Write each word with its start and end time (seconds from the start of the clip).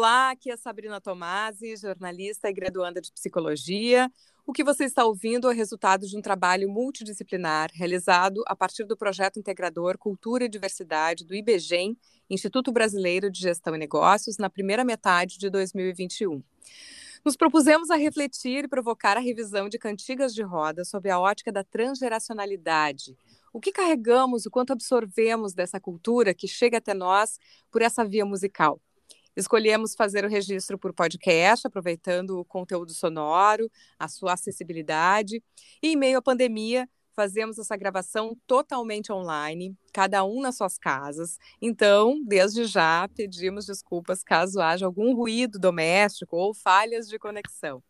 Olá, 0.00 0.30
aqui 0.30 0.50
é 0.50 0.56
Sabrina 0.56 0.98
Tomasi, 0.98 1.76
jornalista 1.76 2.48
e 2.48 2.54
graduanda 2.54 3.02
de 3.02 3.12
psicologia. 3.12 4.10
O 4.46 4.52
que 4.54 4.64
você 4.64 4.84
está 4.84 5.04
ouvindo 5.04 5.46
é 5.46 5.50
o 5.52 5.54
resultado 5.54 6.06
de 6.06 6.16
um 6.16 6.22
trabalho 6.22 6.70
multidisciplinar 6.70 7.68
realizado 7.74 8.42
a 8.46 8.56
partir 8.56 8.84
do 8.84 8.96
projeto 8.96 9.38
integrador 9.38 9.98
Cultura 9.98 10.46
e 10.46 10.48
Diversidade 10.48 11.22
do 11.26 11.34
IBGEM, 11.34 11.98
Instituto 12.30 12.72
Brasileiro 12.72 13.30
de 13.30 13.40
Gestão 13.40 13.74
e 13.74 13.78
Negócios, 13.78 14.38
na 14.38 14.48
primeira 14.48 14.84
metade 14.84 15.36
de 15.36 15.50
2021. 15.50 16.42
Nos 17.22 17.36
propusemos 17.36 17.90
a 17.90 17.96
refletir 17.96 18.64
e 18.64 18.68
provocar 18.68 19.18
a 19.18 19.20
revisão 19.20 19.68
de 19.68 19.78
cantigas 19.78 20.34
de 20.34 20.42
roda 20.42 20.82
sob 20.82 21.10
a 21.10 21.20
ótica 21.20 21.52
da 21.52 21.62
transgeracionalidade. 21.62 23.18
O 23.52 23.60
que 23.60 23.70
carregamos, 23.70 24.46
o 24.46 24.50
quanto 24.50 24.72
absorvemos 24.72 25.52
dessa 25.52 25.78
cultura 25.78 26.32
que 26.32 26.48
chega 26.48 26.78
até 26.78 26.94
nós 26.94 27.38
por 27.70 27.82
essa 27.82 28.02
via 28.02 28.24
musical. 28.24 28.80
Escolhemos 29.36 29.94
fazer 29.94 30.24
o 30.24 30.28
registro 30.28 30.78
por 30.78 30.92
podcast, 30.92 31.66
aproveitando 31.66 32.38
o 32.38 32.44
conteúdo 32.44 32.92
sonoro, 32.92 33.70
a 33.98 34.08
sua 34.08 34.32
acessibilidade. 34.32 35.42
E 35.82 35.88
em 35.88 35.96
meio 35.96 36.18
à 36.18 36.22
pandemia, 36.22 36.88
fazemos 37.12 37.58
essa 37.58 37.76
gravação 37.76 38.36
totalmente 38.46 39.12
online, 39.12 39.76
cada 39.92 40.24
um 40.24 40.40
nas 40.40 40.56
suas 40.56 40.78
casas. 40.78 41.38
Então, 41.60 42.22
desde 42.24 42.64
já, 42.64 43.08
pedimos 43.14 43.66
desculpas 43.66 44.22
caso 44.22 44.60
haja 44.60 44.86
algum 44.86 45.14
ruído 45.14 45.58
doméstico 45.58 46.36
ou 46.36 46.54
falhas 46.54 47.08
de 47.08 47.18
conexão. 47.18 47.82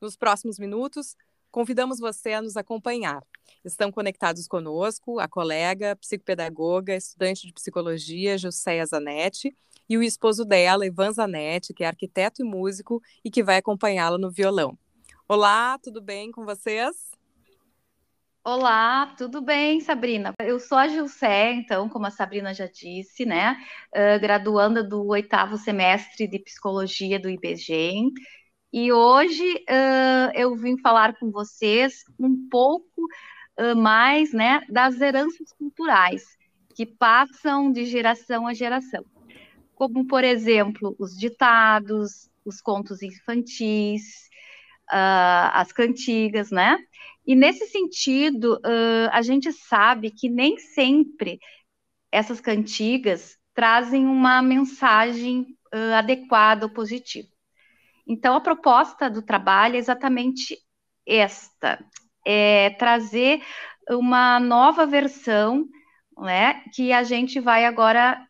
Nos 0.00 0.16
próximos 0.16 0.58
minutos, 0.58 1.16
convidamos 1.50 1.98
você 1.98 2.34
a 2.34 2.42
nos 2.42 2.56
acompanhar. 2.56 3.22
Estão 3.64 3.90
conectados 3.90 4.46
conosco 4.46 5.18
a 5.18 5.26
colega, 5.26 5.96
psicopedagoga, 5.96 6.94
estudante 6.94 7.46
de 7.46 7.52
psicologia, 7.52 8.38
Joséia 8.38 8.84
Zanetti, 8.84 9.56
e 9.88 9.96
o 9.96 10.02
esposo 10.02 10.44
dela, 10.44 10.86
Ivan 10.86 11.12
Zanetti, 11.12 11.72
que 11.72 11.84
é 11.84 11.86
arquiteto 11.86 12.42
e 12.42 12.44
músico 12.44 13.00
e 13.24 13.30
que 13.30 13.42
vai 13.42 13.58
acompanhá-la 13.58 14.18
no 14.18 14.30
violão. 14.30 14.76
Olá, 15.28 15.78
tudo 15.78 16.00
bem 16.00 16.30
com 16.30 16.44
vocês? 16.44 17.10
Olá, 18.44 19.12
tudo 19.18 19.40
bem, 19.40 19.80
Sabrina? 19.80 20.32
Eu 20.40 20.60
sou 20.60 20.78
a 20.78 20.86
Gilcé, 20.86 21.52
então, 21.52 21.88
como 21.88 22.06
a 22.06 22.10
Sabrina 22.10 22.54
já 22.54 22.66
disse, 22.66 23.26
né? 23.26 23.56
Uh, 23.92 24.20
graduanda 24.20 24.84
do 24.84 25.04
oitavo 25.06 25.56
semestre 25.56 26.28
de 26.28 26.38
psicologia 26.38 27.18
do 27.18 27.28
IBGEM. 27.28 28.12
E 28.72 28.92
hoje 28.92 29.64
uh, 29.68 30.30
eu 30.34 30.54
vim 30.54 30.78
falar 30.78 31.18
com 31.18 31.30
vocês 31.32 32.04
um 32.20 32.48
pouco 32.48 33.02
uh, 33.58 33.74
mais, 33.74 34.32
né, 34.32 34.60
das 34.68 35.00
heranças 35.00 35.52
culturais 35.52 36.22
que 36.74 36.86
passam 36.86 37.72
de 37.72 37.84
geração 37.84 38.46
a 38.46 38.54
geração 38.54 39.04
como, 39.76 40.06
por 40.06 40.24
exemplo, 40.24 40.96
os 40.98 41.16
ditados, 41.16 42.30
os 42.44 42.62
contos 42.62 43.02
infantis, 43.02 44.26
uh, 44.90 45.52
as 45.52 45.70
cantigas, 45.70 46.50
né? 46.50 46.78
E 47.26 47.36
nesse 47.36 47.66
sentido, 47.66 48.54
uh, 48.54 49.10
a 49.12 49.20
gente 49.20 49.52
sabe 49.52 50.10
que 50.10 50.30
nem 50.30 50.58
sempre 50.58 51.38
essas 52.10 52.40
cantigas 52.40 53.36
trazem 53.52 54.06
uma 54.06 54.40
mensagem 54.40 55.46
uh, 55.74 55.94
adequada 55.94 56.64
ou 56.64 56.72
positiva. 56.72 57.28
Então, 58.08 58.34
a 58.34 58.40
proposta 58.40 59.10
do 59.10 59.20
trabalho 59.20 59.76
é 59.76 59.78
exatamente 59.78 60.56
esta: 61.06 61.84
é 62.24 62.70
trazer 62.70 63.42
uma 63.90 64.40
nova 64.40 64.86
versão, 64.86 65.66
né, 66.16 66.62
que 66.74 66.92
a 66.94 67.02
gente 67.02 67.38
vai 67.40 67.66
agora 67.66 68.26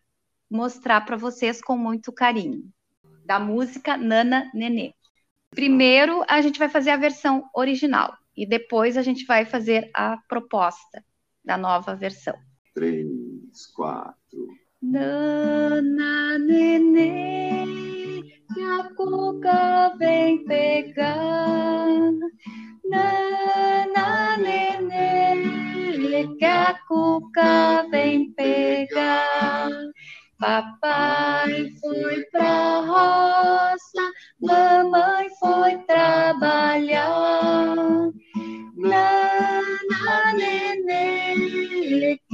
mostrar 0.50 1.00
para 1.02 1.16
vocês 1.16 1.60
com 1.60 1.76
muito 1.76 2.12
carinho, 2.12 2.64
da 3.24 3.38
música 3.38 3.96
Nana 3.96 4.50
Nenê. 4.54 4.92
Primeiro, 5.50 6.24
a 6.28 6.40
gente 6.40 6.58
vai 6.58 6.68
fazer 6.68 6.90
a 6.90 6.96
versão 6.96 7.48
original 7.54 8.16
e 8.36 8.46
depois 8.46 8.96
a 8.96 9.02
gente 9.02 9.24
vai 9.24 9.44
fazer 9.44 9.90
a 9.94 10.18
proposta 10.28 11.02
da 11.44 11.56
nova 11.56 11.94
versão. 11.94 12.34
Três, 12.74 13.66
quatro. 13.74 14.48
Nana 14.82 16.38
Nenê, 16.38 17.64
que 18.52 18.62
a 18.62 18.90
cuca 18.94 19.96
vem 19.98 20.44
pegar. 20.44 21.35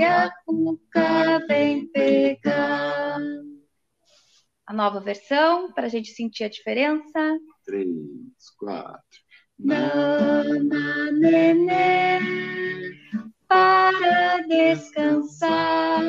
Que 0.02 0.06
a 0.06 0.32
cuca 0.44 1.46
vem 1.46 1.86
pegar. 1.92 3.20
A 4.66 4.72
nova 4.72 4.98
versão, 4.98 5.72
para 5.72 5.86
a 5.86 5.88
gente 5.88 6.10
sentir 6.10 6.42
a 6.42 6.48
diferença. 6.48 7.38
Três, 7.64 7.86
quatro. 8.58 9.00
Nana, 9.56 11.12
nenê, 11.12 12.18
para 13.46 14.41
descansar. 14.48 16.02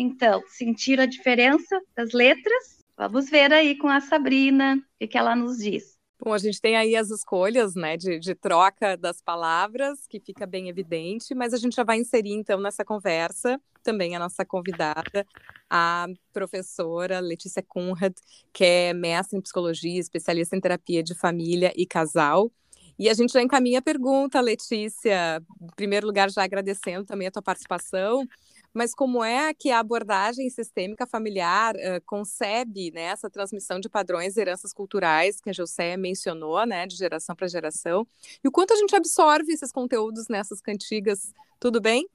Então, 0.00 0.42
sentiram 0.48 1.02
a 1.02 1.06
diferença 1.06 1.78
das 1.94 2.12
letras? 2.12 2.82
Vamos 2.96 3.28
ver 3.28 3.52
aí 3.52 3.76
com 3.76 3.86
a 3.86 4.00
Sabrina 4.00 4.82
o 4.98 5.06
que, 5.06 5.18
ela 5.18 5.36
nos 5.36 5.58
diz. 5.58 5.98
Bom, 6.18 6.32
a 6.32 6.38
gente 6.38 6.58
tem 6.58 6.74
aí 6.74 6.96
as 6.96 7.10
escolhas, 7.10 7.74
né, 7.74 7.98
de, 7.98 8.18
de, 8.18 8.34
troca 8.34 8.96
das 8.96 9.20
palavras, 9.20 10.06
que 10.08 10.18
fica 10.18 10.46
bem 10.46 10.70
evidente, 10.70 11.34
mas 11.34 11.52
a 11.52 11.58
gente 11.58 11.76
já 11.76 11.84
vai 11.84 11.98
inserir, 11.98 12.32
então, 12.32 12.58
nessa 12.58 12.82
conversa 12.82 13.60
também 13.82 14.16
a 14.16 14.18
nossa 14.18 14.42
convidada, 14.42 15.26
a 15.68 16.06
professora 16.32 17.20
Letícia 17.20 17.62
Kunrad, 17.62 18.14
que 18.54 18.64
é 18.64 18.94
mestre 18.94 19.36
em 19.36 19.42
psicologia, 19.42 20.00
especialista 20.00 20.56
em 20.56 20.60
terapia 20.62 21.02
de 21.02 21.14
família 21.14 21.74
e 21.76 21.84
casal. 21.84 22.50
E 22.98 23.10
a 23.10 23.14
gente 23.14 23.34
já 23.34 23.42
encaminha 23.42 23.80
a 23.80 23.82
pergunta, 23.82 24.40
Letícia, 24.40 25.42
em 25.60 25.74
primeiro 25.76 26.06
lugar, 26.06 26.30
já 26.30 26.42
agradecendo 26.42 27.04
também 27.04 27.28
a 27.28 27.30
tua 27.30 27.42
participação 27.42 28.26
mas 28.72 28.94
como 28.94 29.22
é 29.24 29.52
que 29.52 29.70
a 29.70 29.78
abordagem 29.78 30.48
sistêmica 30.48 31.06
familiar 31.06 31.74
uh, 31.74 32.00
concebe 32.06 32.90
né, 32.92 33.02
essa 33.02 33.28
transmissão 33.28 33.80
de 33.80 33.88
padrões 33.88 34.36
e 34.36 34.40
heranças 34.40 34.72
culturais 34.72 35.40
que 35.40 35.50
a 35.50 35.52
José 35.52 35.96
mencionou, 35.96 36.64
né, 36.64 36.86
de 36.86 36.96
geração 36.96 37.34
para 37.34 37.48
geração, 37.48 38.06
e 38.42 38.48
o 38.48 38.52
quanto 38.52 38.72
a 38.72 38.76
gente 38.76 38.94
absorve 38.94 39.52
esses 39.52 39.72
conteúdos 39.72 40.28
nessas 40.28 40.60
cantigas, 40.60 41.32
tudo 41.58 41.80
bem? 41.80 42.08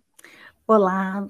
Olá, 0.68 1.30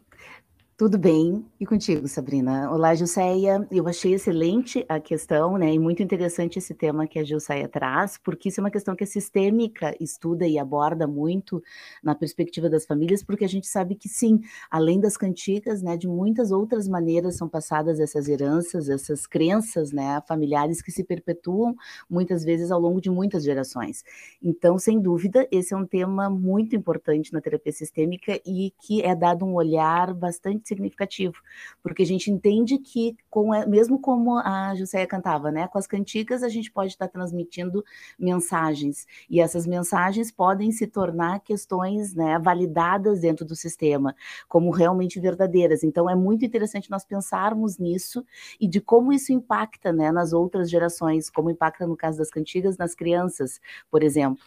tudo 0.78 0.98
bem? 0.98 1.46
E 1.58 1.66
contigo, 1.66 2.06
Sabrina? 2.06 2.70
Olá, 2.70 2.94
Gilceia. 2.94 3.66
Eu 3.72 3.88
achei 3.88 4.14
excelente 4.14 4.86
a 4.90 5.00
questão, 5.00 5.58
né? 5.58 5.74
E 5.74 5.80
muito 5.80 6.04
interessante 6.04 6.60
esse 6.60 6.74
tema 6.74 7.08
que 7.08 7.18
a 7.18 7.24
Gilceia 7.24 7.70
traz, 7.70 8.18
porque 8.18 8.50
isso 8.50 8.60
é 8.60 8.64
uma 8.64 8.70
questão 8.70 8.94
que 8.94 9.06
a 9.06 9.08
sistêmica 9.08 9.96
estuda 10.02 10.46
e 10.46 10.60
aborda 10.60 11.08
muito 11.08 11.64
na 12.04 12.14
perspectiva 12.14 12.70
das 12.70 12.86
famílias, 12.86 13.24
porque 13.24 13.46
a 13.46 13.48
gente 13.48 13.68
sabe 13.68 13.96
que 13.96 14.10
sim, 14.10 14.42
além 14.70 15.00
das 15.00 15.16
cantigas, 15.16 15.82
né, 15.82 15.96
de 15.96 16.10
muitas 16.10 16.52
outras 16.52 16.90
maneiras 16.90 17.38
são 17.38 17.48
passadas 17.48 17.98
essas 17.98 18.28
heranças, 18.28 18.90
essas 18.90 19.26
crenças, 19.26 19.94
né, 19.94 20.22
familiares 20.28 20.82
que 20.82 20.92
se 20.92 21.06
perpetuam 21.06 21.74
muitas 22.10 22.44
vezes 22.44 22.70
ao 22.70 22.82
longo 22.82 23.00
de 23.00 23.10
muitas 23.10 23.46
gerações. 23.46 24.04
Então, 24.44 24.78
sem 24.78 25.00
dúvida, 25.00 25.48
esse 25.50 25.74
é 25.74 25.78
um 25.78 25.86
tema 25.88 26.30
muito 26.30 26.76
importante 26.76 27.32
na 27.32 27.40
terapia 27.40 27.72
sistêmica 27.72 28.42
e 28.46 28.74
que 28.82 29.02
é 29.02 29.16
dado 29.16 29.46
um 29.46 29.54
olhar 29.54 30.14
bastante 30.14 30.65
significativo, 30.68 31.36
porque 31.82 32.04
a 32.04 32.06
gente 32.06 32.32
entende 32.32 32.78
que, 32.78 33.16
com, 33.30 33.50
mesmo 33.68 34.00
como 34.00 34.38
a 34.40 34.74
José 34.76 35.06
cantava, 35.06 35.52
né, 35.52 35.68
com 35.68 35.78
as 35.78 35.88
cantigas 35.88 36.44
a 36.44 36.50
gente 36.50 36.72
pode 36.72 36.92
estar 36.92 37.08
transmitindo 37.08 37.84
mensagens, 38.18 39.06
e 39.30 39.40
essas 39.40 39.66
mensagens 39.66 40.32
podem 40.32 40.72
se 40.72 40.88
tornar 40.88 41.40
questões 41.42 42.14
né, 42.14 42.40
validadas 42.40 43.22
dentro 43.22 43.46
do 43.46 43.56
sistema, 43.56 44.16
como 44.48 44.72
realmente 44.72 45.20
verdadeiras. 45.20 45.84
Então, 45.84 46.10
é 46.10 46.16
muito 46.16 46.46
interessante 46.46 46.90
nós 46.90 47.06
pensarmos 47.06 47.78
nisso 47.78 48.26
e 48.60 48.68
de 48.68 48.82
como 48.82 49.12
isso 49.14 49.32
impacta 49.32 49.92
né, 49.92 50.12
nas 50.12 50.34
outras 50.34 50.70
gerações, 50.70 51.30
como 51.30 51.50
impacta, 51.50 51.88
no 51.88 51.98
caso 51.98 52.18
das 52.18 52.30
cantigas, 52.30 52.78
nas 52.78 52.96
crianças, 52.96 53.60
por 53.90 54.04
exemplo. 54.04 54.44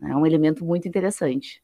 É 0.00 0.14
um 0.14 0.24
elemento 0.24 0.64
muito 0.64 0.86
interessante. 0.86 1.62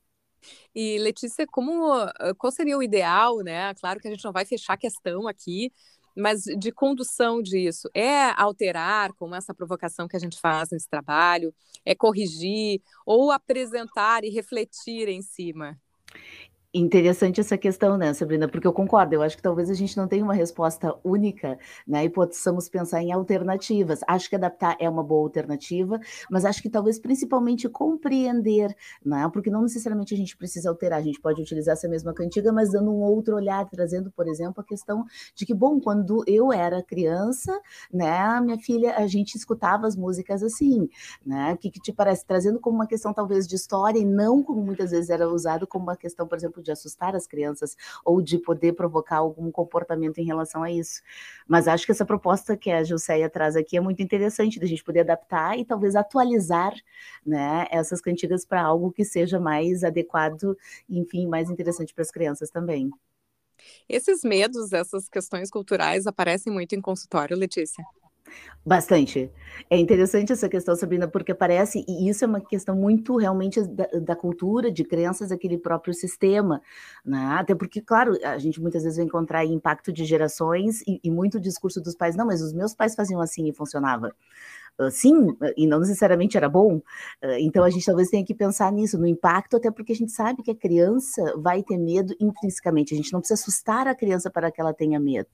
E 0.75 0.99
Letícia, 0.99 1.47
como 1.47 1.91
qual 2.39 2.51
seria 2.51 2.77
o 2.77 2.83
ideal, 2.83 3.39
né? 3.39 3.75
Claro 3.75 4.01
que 4.01 4.09
a 4.09 4.11
gente 4.11 4.25
não 4.25 4.33
vai 4.33 4.45
fechar 4.45 4.75
a 4.75 4.79
questão 4.79 5.29
aqui, 5.29 5.73
mas 6.17 6.43
de 6.45 6.71
condução 6.71 7.43
disso 7.43 7.89
é 7.93 8.31
alterar, 8.41 9.13
como 9.15 9.35
essa 9.35 9.53
provocação 9.53 10.07
que 10.07 10.17
a 10.17 10.21
gente 10.21 10.41
faz 10.41 10.71
nesse 10.71 10.89
trabalho, 10.89 11.53
é 11.85 11.95
corrigir 11.95 12.81
ou 13.05 13.31
apresentar 13.33 14.25
e 14.25 14.31
refletir 14.31 15.09
em 15.09 15.23
cima. 15.23 15.77
Interessante 16.77 17.41
essa 17.41 17.57
questão, 17.57 17.97
né, 17.97 18.13
Sabrina? 18.13 18.49
Porque 18.49 18.67
eu 18.67 18.73
concordo, 18.73 19.15
eu 19.15 19.23
acho 19.23 19.37
que 19.37 19.43
talvez 19.43 19.71
a 19.71 19.75
gente 19.75 19.97
não 19.97 20.09
tenha 20.09 20.25
uma 20.25 20.35
resposta 20.35 20.93
única, 21.05 21.57
né? 21.87 22.05
E 22.05 22.11
possamos 22.11 22.69
pensar 22.69 23.01
em 23.01 23.13
alternativas. 23.13 24.01
Acho 24.09 24.29
que 24.29 24.35
adaptar 24.35 24.77
é 24.81 24.91
uma 24.91 25.05
boa 25.05 25.23
alternativa, 25.23 26.01
mas 26.29 26.45
acho 26.45 26.61
que 26.61 26.69
talvez 26.69 26.99
principalmente 26.99 27.69
compreender, 27.69 28.75
né? 29.07 29.31
Porque 29.33 29.51
não 29.51 29.63
necessariamente 29.63 30.15
a 30.15 30.17
gente 30.17 30.37
precisa 30.37 30.69
alterar, 30.69 30.99
a 30.99 31.03
gente 31.03 31.21
pode 31.21 31.41
utilizar 31.41 31.75
essa 31.75 31.89
mesma 31.89 32.13
cantiga, 32.13 32.53
mas 32.53 32.73
dando 32.73 32.91
um 32.91 33.03
outro 33.03 33.37
olhar, 33.37 33.65
trazendo, 33.71 34.11
por 34.11 34.27
exemplo, 34.27 34.61
a 34.61 34.65
questão 34.65 35.05
de 35.33 35.47
que, 35.47 35.55
bom, 35.55 35.79
quando 35.79 36.25
eu 36.27 36.53
era 36.53 36.83
criança, 36.83 37.57
né, 37.93 38.41
minha 38.41 38.59
filha, 38.59 38.97
a 38.97 39.07
gente 39.07 39.37
escutava 39.37 39.87
as 39.87 39.95
músicas 39.95 40.43
assim, 40.43 40.89
né? 41.25 41.53
O 41.53 41.57
que, 41.57 41.71
que 41.71 41.81
te 41.81 41.93
parece? 41.93 42.27
Trazendo 42.27 42.59
como 42.59 42.75
uma 42.79 42.87
questão 42.89 43.15
talvez 43.15 43.47
de 43.47 43.55
história 43.55 44.01
e 44.01 44.05
não 44.05 44.43
como 44.43 44.61
muitas 44.61 44.91
vezes 44.91 45.09
era 45.09 45.29
usado 45.29 45.69
como 45.69 45.85
uma 45.85 45.97
questão, 45.97 46.27
por 46.27 46.37
exemplo, 46.37 46.64
de 46.65 46.73
assustar 46.73 47.15
as 47.15 47.27
crianças 47.27 47.77
ou 48.05 48.21
de 48.21 48.39
poder 48.39 48.73
provocar 48.73 49.19
algum 49.19 49.51
comportamento 49.51 50.19
em 50.19 50.25
relação 50.25 50.63
a 50.63 50.71
isso. 50.71 51.03
Mas 51.47 51.69
acho 51.69 51.87
que 51.87 51.93
essa 51.93 52.05
proposta 52.05 52.57
que 52.57 52.71
a 52.71 52.83
Gilceia 52.83 53.31
traz 53.31 53.55
aqui 53.55 53.77
é 53.77 53.81
muito 53.81 54.03
interessante, 54.03 54.59
da 54.59 54.67
gente 54.67 54.83
poder 54.83 55.01
adaptar 55.01 55.59
e 55.59 55.65
talvez 55.65 55.95
atualizar 55.95 56.75
né, 57.25 57.67
essas 57.71 58.01
cantigas 58.01 58.45
para 58.45 58.63
algo 58.63 58.91
que 58.91 59.05
seja 59.05 59.39
mais 59.39 59.85
adequado, 59.85 60.57
enfim, 60.89 61.27
mais 61.27 61.51
interessante 61.51 61.95
para 61.95 62.03
as 62.03 62.11
crianças 62.11 62.51
também. 62.51 62.91
Esses 63.89 64.23
medos, 64.25 64.73
essas 64.73 65.09
questões 65.09 65.51
culturais 65.51 66.07
aparecem 66.07 66.53
muito 66.53 66.75
em 66.75 66.81
consultório, 66.81 67.37
Letícia? 67.37 67.85
Bastante. 68.67 69.31
É 69.69 69.77
interessante 69.77 70.33
essa 70.33 70.49
questão, 70.49 70.75
Sabrina, 70.75 71.07
porque 71.07 71.35
parece, 71.35 71.85
e 71.87 72.09
isso 72.09 72.25
é 72.25 72.29
uma 72.29 72.41
questão 72.41 72.75
muito 72.75 73.15
realmente 73.17 73.61
da, 73.63 73.87
da, 74.01 74.17
cultura, 74.17 74.73
de 74.73 74.83
crenças 74.85 75.29
daquele 75.29 75.59
próprio 75.59 75.93
sistema, 75.93 76.63
né? 77.05 77.37
Até 77.39 77.55
porque, 77.55 77.83
claro, 77.83 78.19
a 78.25 78.39
gente 78.39 78.63
muitas 78.63 78.83
vezes 78.83 78.97
vai 78.97 79.05
encontrar 79.05 79.45
impacto 79.45 79.93
de 79.93 80.05
gerações 80.07 80.81
e, 80.87 80.99
e 81.05 81.11
muito 81.11 81.39
discurso 81.39 81.79
dos 81.81 81.95
pais, 81.95 82.17
não, 82.17 82.27
mas 82.27 82.41
os 82.41 82.55
meus 82.55 82.75
pais 82.75 82.95
faziam 82.95 83.21
assim 83.21 83.47
e 83.49 83.53
funcionava. 83.53 84.15
Sim, 84.91 85.37
e 85.57 85.67
não 85.69 85.79
necessariamente 85.79 86.37
era 86.37 86.49
bom. 86.49 86.81
Então 87.39 87.63
a 87.63 87.71
gente 87.71 87.87
talvez 87.87 88.09
tenha 88.09 88.25
que 88.25 88.35
pensar 88.35 88.73
nisso, 88.73 88.99
no 88.99 89.07
impacto, 89.07 89.57
até 89.57 89.71
porque 89.71 89.93
a 89.93 89.97
gente 89.97 90.11
sabe 90.11 90.43
que 90.43 90.51
a 90.51 90.55
criança 90.55 91.35
vai 91.39 91.63
ter 91.63 91.79
medo 91.79 92.15
intrinsecamente. 92.21 92.93
A 92.93 92.97
gente 92.97 93.13
não 93.13 93.21
precisa 93.21 93.41
assustar 93.41 93.87
a 93.87 93.95
criança 93.95 94.31
para 94.31 94.51
que 94.51 94.61
ela 94.61 94.75
tenha 94.75 94.99
medo. 94.99 95.29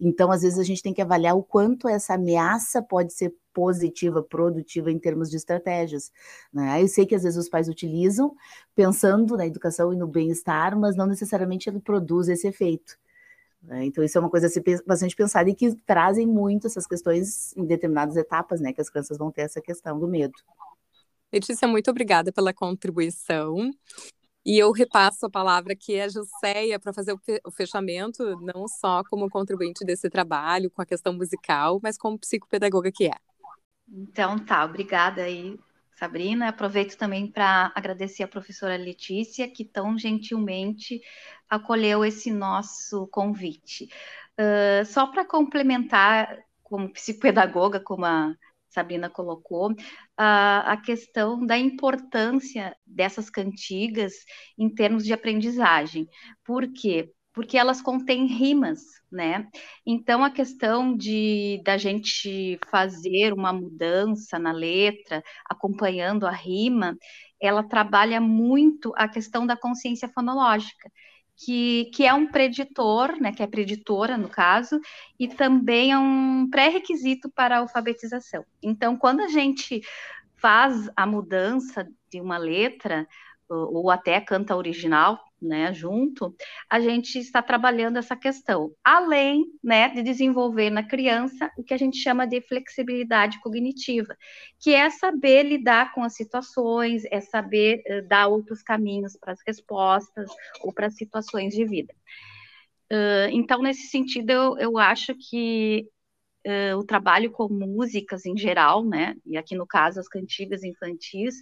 Então, 0.00 0.32
às 0.32 0.40
vezes, 0.40 0.58
a 0.58 0.64
gente 0.64 0.82
tem 0.82 0.94
que 0.94 1.02
avaliar 1.02 1.36
o 1.36 1.42
quanto 1.42 1.86
essa 1.86 2.14
ameaça 2.14 2.82
pode 2.82 3.12
ser 3.12 3.34
positiva, 3.52 4.22
produtiva 4.22 4.90
em 4.90 4.98
termos 4.98 5.28
de 5.28 5.36
estratégias. 5.36 6.10
Né? 6.52 6.82
Eu 6.82 6.88
sei 6.88 7.04
que 7.04 7.14
às 7.14 7.24
vezes 7.24 7.38
os 7.38 7.48
pais 7.48 7.68
utilizam 7.68 8.34
pensando 8.74 9.36
na 9.36 9.46
educação 9.46 9.92
e 9.92 9.96
no 9.96 10.06
bem-estar, 10.06 10.78
mas 10.78 10.96
não 10.96 11.06
necessariamente 11.06 11.68
ele 11.68 11.80
produz 11.80 12.28
esse 12.28 12.46
efeito. 12.46 12.96
Né? 13.62 13.86
Então, 13.86 14.02
isso 14.04 14.16
é 14.16 14.20
uma 14.20 14.30
coisa 14.30 14.46
a 14.46 14.50
ser 14.50 14.62
bastante 14.86 15.16
pensada 15.16 15.50
e 15.50 15.54
que 15.54 15.74
trazem 15.84 16.26
muito 16.26 16.66
essas 16.66 16.86
questões 16.86 17.56
em 17.56 17.64
determinadas 17.64 18.16
etapas, 18.16 18.60
né? 18.60 18.72
Que 18.72 18.80
as 18.80 18.88
crianças 18.88 19.18
vão 19.18 19.30
ter 19.30 19.42
essa 19.42 19.60
questão 19.60 19.98
do 19.98 20.06
medo. 20.06 20.34
Letícia, 21.32 21.68
muito 21.68 21.90
obrigada 21.90 22.32
pela 22.32 22.54
contribuição. 22.54 23.70
E 24.46 24.58
eu 24.58 24.72
repasso 24.72 25.26
a 25.26 25.30
palavra 25.30 25.74
aqui 25.74 26.00
a 26.00 26.08
Jusceia 26.08 26.78
para 26.78 26.92
fazer 26.92 27.14
o 27.44 27.50
fechamento, 27.50 28.24
não 28.40 28.66
só 28.66 29.02
como 29.10 29.28
contribuinte 29.28 29.84
desse 29.84 30.08
trabalho 30.08 30.70
com 30.70 30.80
a 30.80 30.86
questão 30.86 31.12
musical, 31.12 31.78
mas 31.82 31.98
como 31.98 32.18
psicopedagoga 32.18 32.90
que 32.90 33.06
é. 33.06 33.16
Então 33.86 34.38
tá, 34.38 34.64
obrigada 34.64 35.22
aí 35.22 35.58
Sabrina. 35.98 36.48
Aproveito 36.48 36.96
também 36.96 37.26
para 37.26 37.72
agradecer 37.74 38.22
a 38.22 38.28
professora 38.28 38.76
Letícia, 38.76 39.50
que 39.50 39.64
tão 39.64 39.98
gentilmente 39.98 41.00
acolheu 41.50 42.04
esse 42.04 42.30
nosso 42.30 43.08
convite. 43.08 43.88
Uh, 44.38 44.86
só 44.86 45.08
para 45.08 45.24
complementar, 45.24 46.38
como 46.62 46.92
psicopedagoga, 46.92 47.80
como 47.80 48.04
a 48.04 48.32
Sabrina 48.68 49.10
colocou, 49.10 49.72
uh, 49.72 49.76
a 50.16 50.76
questão 50.76 51.44
da 51.44 51.58
importância 51.58 52.76
dessas 52.86 53.28
cantigas 53.28 54.12
em 54.56 54.72
termos 54.72 55.04
de 55.04 55.12
aprendizagem. 55.12 56.08
Por 56.44 56.72
quê? 56.72 57.12
Porque 57.38 57.56
elas 57.56 57.80
contêm 57.80 58.26
rimas, 58.26 58.80
né? 59.08 59.46
Então 59.86 60.24
a 60.24 60.30
questão 60.30 60.96
de 60.96 61.62
da 61.64 61.76
gente 61.76 62.58
fazer 62.68 63.32
uma 63.32 63.52
mudança 63.52 64.40
na 64.40 64.50
letra, 64.50 65.22
acompanhando 65.48 66.26
a 66.26 66.32
rima, 66.32 66.98
ela 67.40 67.62
trabalha 67.62 68.20
muito 68.20 68.92
a 68.96 69.06
questão 69.06 69.46
da 69.46 69.56
consciência 69.56 70.08
fonológica. 70.08 70.90
Que, 71.36 71.84
que 71.94 72.04
é 72.04 72.12
um 72.12 72.26
preditor, 72.26 73.16
né, 73.20 73.30
que 73.30 73.44
é 73.44 73.46
preditora 73.46 74.18
no 74.18 74.28
caso, 74.28 74.80
e 75.20 75.28
também 75.28 75.92
é 75.92 75.98
um 75.98 76.50
pré-requisito 76.50 77.30
para 77.30 77.54
a 77.54 77.60
alfabetização. 77.60 78.44
Então, 78.60 78.96
quando 78.96 79.20
a 79.20 79.28
gente 79.28 79.80
faz 80.38 80.90
a 80.96 81.06
mudança 81.06 81.88
de 82.10 82.20
uma 82.20 82.36
letra, 82.36 83.06
ou 83.48 83.88
até 83.88 84.20
canta 84.20 84.56
original, 84.56 85.27
né, 85.40 85.72
junto, 85.72 86.34
a 86.68 86.80
gente 86.80 87.18
está 87.18 87.40
trabalhando 87.40 87.96
essa 87.96 88.16
questão, 88.16 88.72
além, 88.84 89.44
né, 89.62 89.88
de 89.88 90.02
desenvolver 90.02 90.70
na 90.70 90.82
criança 90.82 91.50
o 91.56 91.62
que 91.62 91.72
a 91.72 91.76
gente 91.76 91.96
chama 91.96 92.26
de 92.26 92.40
flexibilidade 92.40 93.40
cognitiva, 93.40 94.16
que 94.58 94.74
é 94.74 94.90
saber 94.90 95.44
lidar 95.44 95.92
com 95.92 96.02
as 96.02 96.14
situações, 96.14 97.04
é 97.10 97.20
saber 97.20 97.82
uh, 97.88 98.08
dar 98.08 98.28
outros 98.28 98.62
caminhos 98.62 99.16
para 99.16 99.32
as 99.32 99.40
respostas 99.46 100.30
ou 100.62 100.72
para 100.72 100.86
as 100.86 100.96
situações 100.96 101.54
de 101.54 101.64
vida. 101.64 101.94
Uh, 102.90 103.30
então, 103.32 103.62
nesse 103.62 103.88
sentido, 103.88 104.30
eu, 104.30 104.58
eu 104.58 104.78
acho 104.78 105.14
que 105.14 105.86
uh, 106.46 106.76
o 106.76 106.84
trabalho 106.84 107.30
com 107.30 107.48
músicas 107.48 108.24
em 108.26 108.36
geral, 108.36 108.84
né, 108.84 109.14
e 109.26 109.36
aqui 109.36 109.54
no 109.54 109.66
caso 109.66 110.00
as 110.00 110.08
cantigas 110.08 110.64
infantis, 110.64 111.36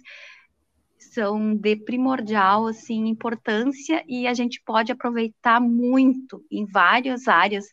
são 0.99 1.55
de 1.55 1.75
primordial 1.75 2.67
assim 2.67 3.07
importância 3.07 4.03
e 4.07 4.27
a 4.27 4.33
gente 4.33 4.61
pode 4.65 4.91
aproveitar 4.91 5.59
muito 5.59 6.43
em 6.51 6.65
várias 6.65 7.27
áreas 7.27 7.65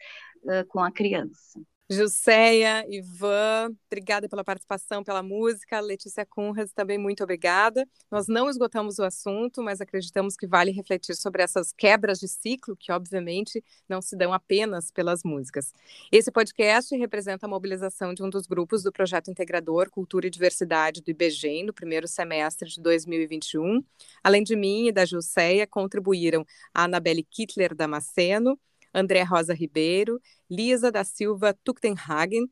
uh, 0.44 0.66
com 0.68 0.80
a 0.80 0.90
criança. 0.90 1.60
Jusceia, 1.94 2.84
Ivan, 2.88 3.74
obrigada 3.86 4.28
pela 4.28 4.42
participação, 4.42 5.04
pela 5.04 5.22
música. 5.22 5.80
Letícia 5.80 6.26
Cunhas, 6.26 6.72
também 6.72 6.98
muito 6.98 7.22
obrigada. 7.22 7.88
Nós 8.10 8.26
não 8.26 8.50
esgotamos 8.50 8.98
o 8.98 9.04
assunto, 9.04 9.62
mas 9.62 9.80
acreditamos 9.80 10.36
que 10.36 10.46
vale 10.46 10.72
refletir 10.72 11.14
sobre 11.14 11.42
essas 11.42 11.72
quebras 11.72 12.18
de 12.18 12.26
ciclo, 12.26 12.76
que 12.76 12.90
obviamente 12.90 13.62
não 13.88 14.02
se 14.02 14.16
dão 14.16 14.32
apenas 14.32 14.90
pelas 14.90 15.22
músicas. 15.22 15.72
Esse 16.10 16.30
podcast 16.30 16.94
representa 16.96 17.46
a 17.46 17.48
mobilização 17.48 18.12
de 18.12 18.22
um 18.22 18.28
dos 18.28 18.46
grupos 18.46 18.82
do 18.82 18.92
projeto 18.92 19.30
integrador 19.30 19.88
Cultura 19.88 20.26
e 20.26 20.30
Diversidade 20.30 21.00
do 21.00 21.10
IBGEM 21.10 21.64
no 21.64 21.72
primeiro 21.72 22.08
semestre 22.08 22.68
de 22.68 22.80
2021. 22.80 23.82
Além 24.22 24.42
de 24.42 24.56
mim 24.56 24.88
e 24.88 24.92
da 24.92 25.04
Jusceia, 25.04 25.66
contribuíram 25.66 26.44
a 26.74 26.84
Anabelle 26.84 27.22
Kittler 27.22 27.74
Damasceno, 27.74 28.58
André 28.94 29.22
Rosa 29.22 29.52
Ribeiro, 29.52 30.20
Lisa 30.48 30.90
da 30.92 31.02
Silva 31.02 31.52
Tuchtenhagen, 31.64 32.46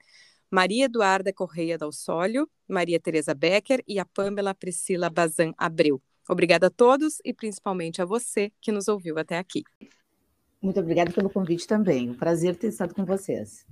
Maria 0.50 0.84
Eduarda 0.84 1.32
Correia 1.32 1.78
Dalsólio, 1.78 2.48
Maria 2.68 3.00
Tereza 3.00 3.34
Becker 3.34 3.82
e 3.86 3.98
a 3.98 4.04
Pamela 4.04 4.54
Priscila 4.54 5.08
Bazan 5.08 5.52
Abreu. 5.56 6.02
Obrigada 6.28 6.66
a 6.66 6.70
todos 6.70 7.18
e 7.24 7.32
principalmente 7.32 8.02
a 8.02 8.04
você 8.04 8.52
que 8.60 8.70
nos 8.72 8.88
ouviu 8.88 9.18
até 9.18 9.38
aqui. 9.38 9.62
Muito 10.60 10.78
obrigada 10.78 11.10
pelo 11.10 11.30
convite 11.30 11.66
também. 11.66 12.10
Um 12.10 12.14
prazer 12.14 12.54
ter 12.56 12.68
estado 12.68 12.94
com 12.94 13.04
vocês. 13.04 13.66